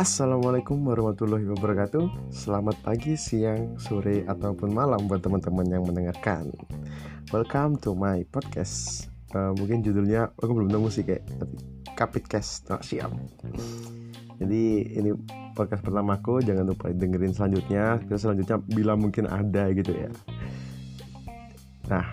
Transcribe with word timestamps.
Assalamualaikum 0.00 0.80
warahmatullahi 0.88 1.44
wabarakatuh. 1.44 2.32
Selamat 2.32 2.72
pagi, 2.80 3.20
siang, 3.20 3.76
sore, 3.76 4.24
ataupun 4.24 4.72
malam 4.72 5.04
buat 5.04 5.20
teman-teman 5.20 5.68
yang 5.68 5.84
mendengarkan. 5.84 6.48
Welcome 7.28 7.76
to 7.84 7.92
my 7.92 8.24
podcast. 8.32 9.04
Uh, 9.36 9.52
Mungkin 9.60 9.84
judulnya, 9.84 10.32
aku 10.40 10.56
belum 10.56 10.72
nemu 10.72 10.88
sih 10.88 11.04
kayak 11.04 11.28
Tapi 11.36 11.56
Kapitcast, 11.92 12.72
oh, 12.72 12.80
siap 12.80 13.12
Jadi 14.40 14.88
ini 14.88 15.12
podcast 15.52 15.84
pertamaku 15.84 16.40
Jangan 16.48 16.64
lupa 16.64 16.88
dengerin 16.88 17.36
selanjutnya. 17.36 18.00
Terus 18.00 18.24
selanjutnya 18.24 18.56
bila 18.56 18.96
mungkin 18.96 19.28
ada 19.28 19.68
gitu 19.68 19.92
ya. 19.92 20.08
Nah, 21.92 22.08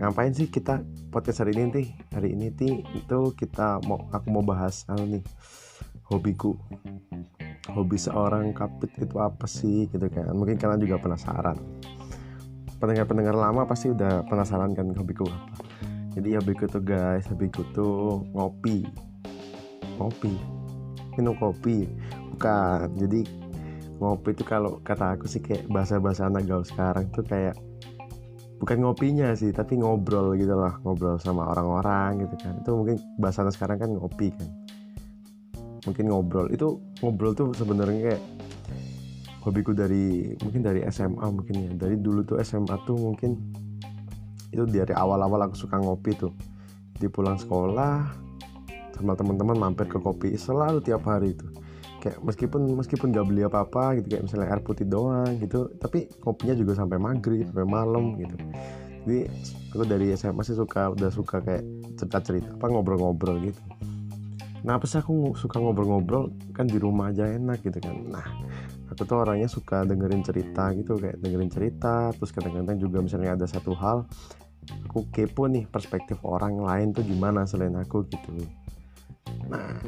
ngapain 0.00 0.32
sih 0.32 0.48
kita 0.48 0.80
podcast 1.12 1.44
hari 1.44 1.60
ini 1.60 1.68
nih 1.76 1.88
hari 2.08 2.32
ini 2.32 2.48
nih 2.56 2.80
itu 2.96 3.36
kita 3.36 3.84
mau 3.84 4.00
aku 4.16 4.32
mau 4.32 4.40
bahas 4.40 4.88
anu 4.88 5.20
nih 5.20 5.24
hobiku. 6.12 6.52
Hobi 7.72 7.96
seorang 7.96 8.52
kapit 8.52 8.92
itu 9.00 9.16
apa 9.16 9.48
sih 9.48 9.88
gitu 9.88 10.04
kan. 10.12 10.28
Mungkin 10.36 10.60
kalian 10.60 10.82
juga 10.84 11.00
penasaran. 11.00 11.56
Pendengar-pendengar 12.76 13.32
lama 13.32 13.64
pasti 13.64 13.88
udah 13.88 14.26
penasaran 14.28 14.76
kan 14.76 14.92
hobiku 14.92 15.24
apa. 15.24 15.56
Jadi 16.12 16.36
hobiku 16.36 16.68
tuh 16.68 16.84
guys 16.84 17.24
hobiku 17.32 17.64
tuh 17.72 18.26
ngopi. 18.36 18.84
Ngopi? 19.96 20.34
Minum 21.16 21.32
kopi? 21.40 21.88
Bukan. 22.36 22.92
Jadi 23.00 23.24
ngopi 24.02 24.36
itu 24.36 24.44
kalau 24.44 24.82
kata 24.84 25.16
aku 25.16 25.30
sih 25.30 25.40
kayak 25.40 25.64
bahasa-bahasa 25.70 26.28
anak 26.28 26.44
gaul 26.44 26.66
sekarang 26.66 27.08
tuh 27.14 27.24
kayak 27.24 27.56
bukan 28.58 28.82
ngopinya 28.82 29.34
sih 29.34 29.50
tapi 29.54 29.78
ngobrol 29.78 30.34
gitu 30.34 30.54
lah 30.54 30.78
ngobrol 30.82 31.16
sama 31.22 31.48
orang-orang 31.54 32.26
gitu 32.26 32.34
kan. 32.42 32.58
Itu 32.60 32.76
mungkin 32.76 33.00
bahasa 33.16 33.46
sekarang 33.48 33.78
kan 33.80 33.90
ngopi 33.94 34.34
kan 34.34 34.61
mungkin 35.86 36.04
ngobrol. 36.10 36.46
Itu 36.50 36.78
ngobrol 37.02 37.32
tuh 37.34 37.54
sebenarnya 37.54 38.00
kayak 38.12 38.22
hobiku 39.42 39.74
dari 39.74 40.34
mungkin 40.42 40.62
dari 40.62 40.80
SMA 40.88 41.26
mungkin 41.30 41.54
ya. 41.58 41.70
Dari 41.74 41.96
dulu 41.98 42.22
tuh 42.22 42.38
SMA 42.42 42.76
tuh 42.86 42.96
mungkin 42.98 43.38
itu 44.52 44.62
dari 44.68 44.92
awal-awal 44.94 45.48
aku 45.50 45.56
suka 45.58 45.80
ngopi 45.80 46.14
tuh. 46.14 46.32
Di 46.98 47.10
pulang 47.10 47.40
sekolah 47.40 48.14
sama 48.94 49.18
teman-teman 49.18 49.58
mampir 49.58 49.90
ke 49.90 49.98
kopi 49.98 50.36
selalu 50.38 50.78
tiap 50.84 51.02
hari 51.08 51.34
itu 51.34 51.48
kayak 52.02 52.18
meskipun 52.22 52.66
meskipun 52.74 53.14
gak 53.14 53.30
beli 53.30 53.46
apa-apa 53.46 53.98
gitu 53.98 54.14
kayak 54.14 54.26
misalnya 54.26 54.46
air 54.50 54.62
putih 54.62 54.86
doang 54.86 55.38
gitu 55.38 55.70
tapi 55.78 56.10
kopinya 56.18 56.54
juga 56.58 56.74
sampai 56.74 56.98
maghrib 56.98 57.46
sampai 57.46 57.66
malam 57.66 58.18
gitu. 58.18 58.34
Jadi 59.02 59.18
aku 59.74 59.82
dari 59.86 60.14
SMA 60.14 60.42
sih 60.46 60.54
suka 60.54 60.94
udah 60.94 61.10
suka 61.10 61.42
kayak 61.42 61.62
cerita-cerita 61.98 62.54
apa 62.58 62.66
ngobrol-ngobrol 62.70 63.42
gitu 63.42 63.58
nah 64.62 64.78
apa 64.78 64.86
sih 64.86 65.02
aku 65.02 65.34
suka 65.34 65.58
ngobrol-ngobrol? 65.58 66.30
Kan 66.54 66.70
di 66.70 66.78
rumah 66.78 67.10
aja 67.10 67.26
enak 67.26 67.62
gitu 67.66 67.82
kan. 67.82 67.96
Nah 68.06 68.26
aku 68.92 69.02
tuh 69.08 69.24
orangnya 69.24 69.48
suka 69.48 69.82
dengerin 69.88 70.22
cerita 70.22 70.70
gitu 70.76 71.00
kayak 71.00 71.18
dengerin 71.18 71.50
cerita 71.50 72.12
terus 72.12 72.30
kadang-kadang 72.30 72.76
juga 72.76 73.00
misalnya 73.00 73.34
ada 73.34 73.46
satu 73.48 73.72
hal 73.72 74.04
aku 74.86 75.08
kepo 75.10 75.48
nih 75.48 75.66
perspektif 75.66 76.20
orang 76.22 76.60
lain 76.60 76.94
tuh 76.94 77.02
gimana 77.02 77.48
selain 77.48 77.74
aku 77.74 78.06
gitu. 78.06 78.46
Nah 79.50 79.80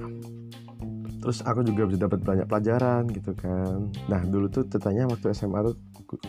terus 1.20 1.40
aku 1.40 1.64
juga 1.64 1.88
bisa 1.88 2.04
dapat 2.04 2.20
banyak 2.20 2.46
pelajaran 2.48 3.02
gitu 3.12 3.32
kan. 3.36 3.92
Nah 4.10 4.20
dulu 4.26 4.50
tuh 4.50 4.66
ceritanya 4.66 5.08
waktu 5.08 5.32
SMA 5.32 5.60
tuh 5.72 5.76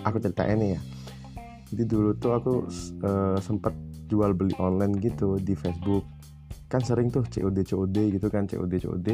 aku 0.05 0.17
ceritain 0.21 0.59
nih 0.59 0.71
ya. 0.77 0.81
Jadi 1.73 1.83
dulu 1.89 2.13
tuh 2.15 2.31
aku 2.37 2.53
uh, 3.01 3.39
sempet 3.41 3.73
jual 4.05 4.37
beli 4.37 4.53
online 4.61 5.01
gitu 5.01 5.41
di 5.41 5.57
Facebook 5.57 6.05
kan 6.75 6.83
sering 6.83 7.07
tuh 7.07 7.23
COD 7.23 7.63
COD 7.63 7.97
gitu 8.19 8.27
kan 8.27 8.43
COD 8.43 8.73
COD 8.83 9.09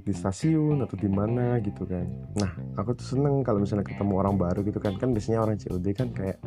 di 0.00 0.12
stasiun 0.16 0.80
atau 0.80 0.96
di 0.96 1.08
mana 1.12 1.60
gitu 1.60 1.84
kan. 1.84 2.08
Nah 2.40 2.50
aku 2.80 2.96
tuh 2.96 3.04
seneng 3.16 3.44
kalau 3.44 3.60
misalnya 3.60 3.84
ketemu 3.84 4.14
orang 4.16 4.40
baru 4.40 4.64
gitu 4.64 4.80
kan. 4.80 4.96
Kan 4.96 5.12
biasanya 5.12 5.44
orang 5.44 5.60
COD 5.60 5.86
kan 5.92 6.08
kayak 6.16 6.40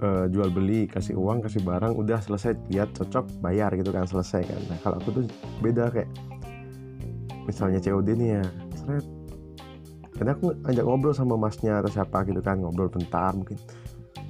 uh, 0.00 0.24
jual 0.32 0.48
beli 0.48 0.88
kasih 0.88 1.12
uang 1.12 1.44
kasih 1.44 1.60
barang 1.60 1.92
udah 1.92 2.24
selesai 2.24 2.56
lihat 2.72 2.96
cocok 2.96 3.44
bayar 3.44 3.76
gitu 3.76 3.92
kan 3.92 4.08
selesai 4.08 4.48
kan. 4.48 4.60
Nah 4.72 4.78
kalau 4.80 4.96
aku 4.96 5.08
tuh 5.20 5.24
beda 5.60 5.92
kayak 5.92 6.08
misalnya 7.44 7.78
COD 7.84 8.08
nih 8.16 8.28
ya 8.40 8.44
seret 8.80 9.06
karena 10.16 10.32
aku 10.32 10.48
ajak 10.64 10.84
ngobrol 10.88 11.12
sama 11.12 11.36
masnya 11.36 11.84
atau 11.84 11.92
siapa 11.92 12.24
gitu 12.24 12.40
kan 12.40 12.56
ngobrol 12.56 12.88
bentar 12.88 13.36
mungkin 13.36 13.60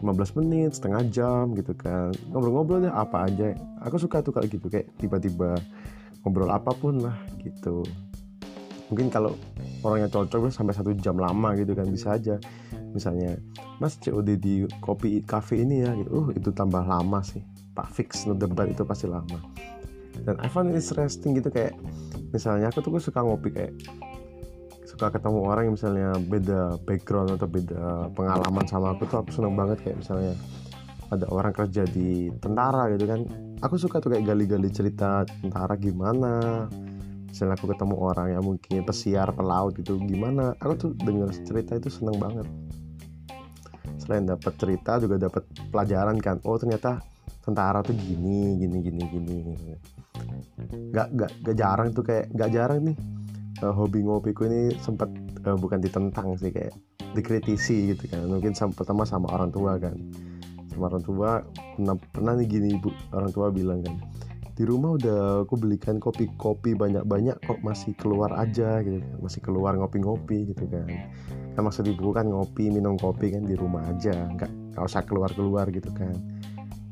15 0.02 0.38
menit 0.42 0.76
setengah 0.76 1.02
jam 1.08 1.54
gitu 1.54 1.72
kan. 1.74 2.12
Ngobrol-ngobrol 2.30 2.86
deh 2.86 2.92
apa 2.92 3.26
aja. 3.30 3.54
Aku 3.82 3.96
suka 3.96 4.20
tuh 4.20 4.34
kayak 4.34 4.48
gitu 4.52 4.66
kayak 4.66 4.90
tiba-tiba 4.98 5.56
ngobrol 6.22 6.50
apa 6.50 6.74
pun 6.74 7.00
lah 7.02 7.16
gitu. 7.42 7.86
Mungkin 8.90 9.10
kalau 9.10 9.34
orangnya 9.82 10.06
cocok 10.06 10.50
sampai 10.50 10.74
satu 10.74 10.94
jam 10.98 11.18
lama 11.18 11.54
gitu 11.58 11.74
kan 11.74 11.86
bisa 11.90 12.14
aja. 12.14 12.38
Misalnya 12.94 13.38
mas 13.82 13.98
COD 13.98 14.38
di 14.38 14.66
kopi 14.82 15.22
cafe 15.26 15.62
ini 15.62 15.82
ya 15.82 15.94
gitu. 15.94 16.10
Uh 16.10 16.26
itu 16.34 16.50
tambah 16.50 16.82
lama 16.82 17.22
sih. 17.22 17.42
Pak 17.76 17.92
fix 17.92 18.24
no 18.26 18.34
debat 18.34 18.70
itu 18.70 18.86
pasti 18.86 19.10
lama. 19.10 19.38
Dan 20.22 20.40
I 20.40 20.48
find 20.48 20.72
it 20.72 20.80
interesting 20.80 21.36
gitu 21.36 21.52
kayak 21.52 21.76
misalnya 22.32 22.72
aku 22.72 22.80
tuh 22.80 22.96
suka 22.98 23.20
ngopi 23.20 23.52
kayak 23.52 23.72
suka 24.96 25.12
ketemu 25.12 25.44
orang 25.44 25.62
yang 25.68 25.74
misalnya 25.76 26.10
beda 26.16 26.80
background 26.88 27.36
atau 27.36 27.44
beda 27.44 28.08
pengalaman 28.16 28.64
sama 28.64 28.96
aku 28.96 29.04
tuh 29.04 29.20
aku 29.20 29.28
seneng 29.28 29.52
banget 29.52 29.84
kayak 29.84 30.00
misalnya 30.00 30.32
ada 31.12 31.28
orang 31.28 31.52
kerja 31.52 31.84
di 31.84 32.32
tentara 32.40 32.88
gitu 32.96 33.04
kan. 33.04 33.20
Aku 33.60 33.76
suka 33.76 34.00
tuh 34.00 34.16
kayak 34.16 34.24
gali-gali 34.24 34.72
cerita 34.72 35.28
tentara 35.28 35.76
gimana. 35.76 36.64
Misalnya 37.28 37.60
aku 37.60 37.68
ketemu 37.76 37.94
orang 38.00 38.28
yang 38.32 38.42
mungkin 38.48 38.80
pesiar 38.88 39.28
pelaut 39.36 39.76
gitu 39.76 40.00
gimana? 40.00 40.56
Aku 40.64 40.72
tuh 40.80 40.90
denger 40.96 41.28
cerita 41.44 41.76
itu 41.76 41.92
seneng 41.92 42.16
banget. 42.16 42.48
Selain 44.00 44.24
dapat 44.24 44.56
cerita 44.56 44.96
juga 44.96 45.20
dapat 45.20 45.44
pelajaran 45.68 46.16
kan 46.24 46.40
oh 46.48 46.56
ternyata 46.56 47.04
tentara 47.44 47.84
tuh 47.84 47.94
gini 47.94 48.58
gini 48.58 48.80
gini 48.80 49.02
gini 49.06 49.36
nggak 50.90 51.06
nggak 51.14 51.56
jarang 51.56 51.94
tuh 51.94 52.02
kayak 52.02 52.26
nggak 52.34 52.50
jarang 52.50 52.80
nih 52.90 52.96
uh, 53.62 53.72
hobi 53.72 54.04
ngopiku 54.04 54.48
ini 54.48 54.74
sempat 54.80 55.08
uh, 55.46 55.56
bukan 55.56 55.80
ditentang 55.80 56.36
sih 56.36 56.52
kayak 56.52 56.74
dikritisi 57.16 57.96
gitu 57.96 58.10
kan. 58.12 58.28
Mungkin 58.28 58.52
sama, 58.52 58.72
pertama 58.76 59.02
sama 59.08 59.32
orang 59.32 59.52
tua 59.52 59.80
kan. 59.80 59.96
Sama 60.72 60.92
orang 60.92 61.04
tua 61.04 61.30
pernah 61.76 61.96
pernah 62.12 62.32
nih 62.36 62.46
gini 62.48 62.68
ibu 62.76 62.92
orang 63.16 63.30
tua 63.32 63.48
bilang 63.48 63.80
kan 63.80 63.96
di 64.56 64.64
rumah 64.64 64.96
udah 64.96 65.44
aku 65.44 65.60
belikan 65.60 66.00
kopi-kopi 66.00 66.72
banyak-banyak 66.72 67.36
kok 67.44 67.60
masih 67.60 67.92
keluar 68.00 68.32
aja 68.40 68.80
gitu 68.80 69.04
kan. 69.04 69.16
Masih 69.20 69.40
keluar 69.44 69.76
ngopi-ngopi 69.76 70.52
gitu 70.52 70.64
kan. 70.68 70.88
Kan 71.52 71.62
maksud 71.64 71.84
ibu 71.84 72.08
kan 72.12 72.28
ngopi 72.28 72.72
minum 72.72 72.96
kopi 72.96 73.36
kan 73.36 73.44
di 73.44 73.52
rumah 73.52 73.84
aja 73.84 74.32
nggak 74.32 74.76
nggak 74.76 74.84
usah 74.84 75.04
keluar-keluar 75.04 75.68
gitu 75.68 75.92
kan. 75.92 76.16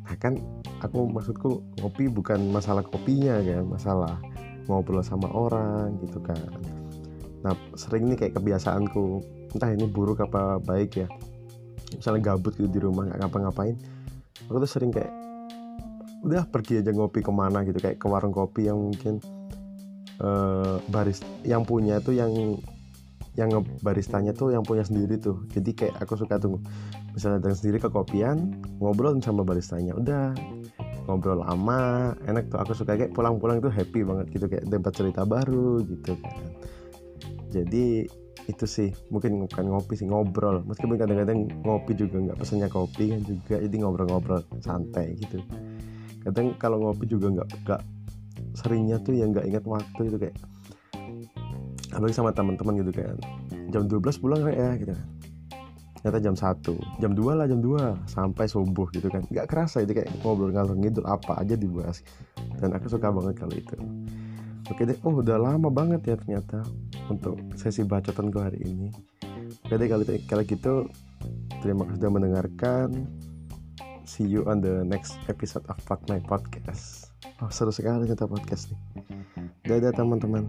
Nah 0.04 0.16
kan 0.20 0.36
aku 0.84 1.08
maksudku 1.08 1.64
kopi 1.80 2.12
bukan 2.12 2.52
masalah 2.52 2.84
kopinya 2.84 3.40
kan 3.40 3.64
masalah 3.64 4.20
ngobrol 4.66 5.04
sama 5.04 5.28
orang 5.30 5.96
gitu 6.00 6.18
kan. 6.24 6.38
Nah 7.44 7.52
sering 7.76 8.08
nih 8.08 8.16
kayak 8.16 8.34
kebiasaanku. 8.38 9.20
Entah 9.54 9.70
ini 9.70 9.86
buruk 9.86 10.18
apa 10.24 10.58
baik 10.58 11.04
ya. 11.04 11.08
Misalnya 11.94 12.34
gabut 12.34 12.58
gitu 12.58 12.66
di 12.66 12.80
rumah 12.82 13.06
nggak 13.06 13.20
ngapa-ngapain 13.22 13.76
aku 14.48 14.56
tuh 14.60 14.70
sering 14.70 14.90
kayak 14.92 15.12
udah 16.24 16.48
pergi 16.48 16.80
aja 16.80 16.90
ngopi 16.90 17.20
ke 17.20 17.32
mana 17.32 17.62
gitu. 17.68 17.78
Kayak 17.80 18.00
ke 18.00 18.06
warung 18.08 18.32
kopi 18.32 18.68
yang 18.68 18.80
mungkin 18.80 19.20
uh, 20.20 20.80
baris 20.88 21.20
yang 21.44 21.62
punya 21.68 22.00
tuh 22.00 22.16
yang 22.16 22.32
yang 23.34 23.50
baristanya 23.82 24.30
tuh 24.30 24.54
yang 24.54 24.62
punya 24.62 24.86
sendiri 24.86 25.18
tuh. 25.20 25.44
Jadi 25.52 25.70
kayak 25.74 25.94
aku 26.00 26.16
suka 26.16 26.38
tuh 26.38 26.62
misalnya 27.12 27.42
datang 27.42 27.58
sendiri 27.58 27.78
ke 27.82 27.88
kopian 27.90 28.62
ngobrol 28.80 29.18
sama 29.20 29.44
baristanya. 29.44 29.92
Udah 29.94 30.32
ngobrol 31.06 31.40
lama 31.40 32.12
enak 32.24 32.50
tuh. 32.52 32.58
Aku 32.60 32.72
suka 32.76 32.96
kayak 32.96 33.12
pulang-pulang 33.12 33.60
tuh 33.60 33.72
happy 33.72 34.04
banget 34.04 34.26
gitu 34.32 34.46
kayak 34.48 34.64
dapat 34.68 34.92
cerita 34.92 35.22
baru 35.24 35.84
gitu 35.84 36.16
kan. 36.18 36.50
Jadi 37.52 38.08
itu 38.44 38.64
sih. 38.68 38.90
Mungkin 39.08 39.48
bukan 39.48 39.64
ngopi 39.70 39.94
sih 39.96 40.08
ngobrol. 40.08 40.64
Meskipun 40.68 40.96
kadang-kadang 40.96 41.48
ngopi 41.64 41.92
juga 41.96 42.16
nggak 42.20 42.38
pesennya 42.40 42.68
kopi 42.68 43.12
kan 43.12 43.20
juga 43.24 43.56
jadi 43.60 43.76
ngobrol-ngobrol 43.80 44.40
santai 44.60 45.16
gitu. 45.16 45.40
Kadang 46.24 46.56
kalau 46.56 46.80
ngopi 46.80 47.04
juga 47.08 47.30
nggak 47.30 47.48
nggak 47.64 47.82
seringnya 48.56 48.96
tuh 49.02 49.14
yang 49.16 49.32
nggak 49.32 49.46
ingat 49.48 49.64
waktu 49.66 50.02
itu 50.08 50.16
kayak 50.16 50.36
apalagi 51.94 52.14
sama 52.16 52.34
teman-teman 52.34 52.80
gitu 52.80 52.92
kan. 52.92 53.16
Jam 53.72 53.88
12 53.90 54.22
pulang 54.22 54.40
kayak 54.44 54.58
ya 54.58 54.70
gitu 54.78 54.92
kan 54.94 55.08
ternyata 56.04 56.20
jam 56.20 56.36
1 56.36 57.00
jam 57.00 57.12
2 57.16 57.32
lah 57.32 57.48
jam 57.48 57.64
2 57.64 58.04
sampai 58.04 58.44
subuh 58.44 58.92
gitu 58.92 59.08
kan. 59.08 59.24
Nggak 59.32 59.48
kerasa 59.48 59.80
itu 59.80 59.96
kayak 59.96 60.12
ngobrol 60.20 60.52
ngalor 60.52 60.76
ngidul 60.76 61.08
apa 61.08 61.40
aja 61.40 61.56
dibahas. 61.56 62.04
Dan 62.60 62.76
aku 62.76 62.92
suka 62.92 63.08
banget 63.08 63.40
kalau 63.40 63.56
itu. 63.56 63.72
Oke 64.68 64.84
deh. 64.84 65.00
Oh 65.00 65.16
udah 65.16 65.40
lama 65.40 65.72
banget 65.72 66.04
ya 66.04 66.20
ternyata 66.20 66.60
untuk 67.08 67.40
sesi 67.56 67.88
bacotan 67.88 68.28
gue 68.28 68.42
hari 68.44 68.60
ini. 68.68 68.92
Oke 69.64 69.80
deh 69.80 69.88
kalau, 69.88 70.04
kalau 70.28 70.44
gitu 70.44 70.74
terima 71.64 71.88
kasih 71.88 71.96
sudah 71.96 72.12
mendengarkan. 72.12 72.88
See 74.04 74.28
you 74.28 74.44
on 74.44 74.60
the 74.60 74.84
next 74.84 75.16
episode 75.32 75.64
of 75.72 75.80
Pod 75.88 76.04
My 76.12 76.20
Podcast. 76.20 77.08
Oh 77.40 77.48
seru 77.48 77.72
sekali 77.72 78.04
kita 78.04 78.28
podcast 78.28 78.68
nih. 78.68 78.80
Dadah 79.64 79.96
teman-teman 79.96 80.44